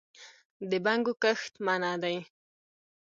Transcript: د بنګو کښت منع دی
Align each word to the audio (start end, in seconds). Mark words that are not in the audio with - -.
د 0.69 0.71
بنګو 0.85 1.13
کښت 1.23 1.53
منع 1.65 1.93
دی 2.03 2.17